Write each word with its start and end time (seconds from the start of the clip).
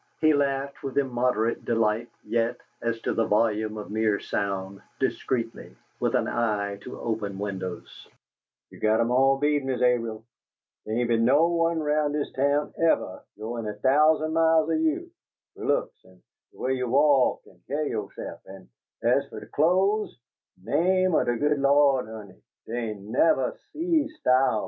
He 0.19 0.33
laughed 0.33 0.81
with 0.81 0.97
immoderate 0.97 1.63
delight, 1.63 2.09
yet, 2.23 2.57
as 2.81 2.99
to 3.01 3.13
the 3.13 3.27
volume 3.27 3.77
of 3.77 3.91
mere 3.91 4.19
sound, 4.19 4.81
discreetly, 4.99 5.75
with 5.99 6.15
an 6.15 6.27
eye 6.27 6.79
to 6.81 6.99
open 6.99 7.37
windows. 7.37 8.07
"You 8.71 8.79
got 8.79 8.99
'em 8.99 9.11
all 9.11 9.37
beat, 9.37 9.63
Miss 9.63 9.79
Airil! 9.79 10.23
Dey 10.87 10.93
ain' 11.01 11.07
be'n 11.07 11.23
no 11.23 11.45
one 11.49 11.79
'roun' 11.83 12.13
dis 12.13 12.31
town 12.31 12.73
evah 12.79 13.21
got 13.37 13.57
in 13.57 13.67
a 13.67 13.73
thousum 13.75 14.33
mile 14.33 14.65
o' 14.67 14.71
you! 14.71 15.11
Fer 15.55 15.65
looks, 15.65 16.03
an' 16.03 16.19
de 16.51 16.57
way 16.57 16.73
you 16.73 16.87
walk 16.89 17.41
an' 17.45 17.61
ca'y 17.67 17.91
yo'self; 17.91 18.39
an' 18.47 18.67
as 19.03 19.27
fer 19.27 19.39
de 19.39 19.45
clo'es 19.45 20.17
name 20.63 21.13
o' 21.13 21.23
de 21.23 21.37
good 21.37 21.59
lan', 21.61 22.07
honey, 22.07 22.41
dey 22.65 22.89
ain' 22.89 23.11
nevah 23.11 23.51
SEE 23.69 24.07
style 24.07 24.49
befo'! 24.53 24.59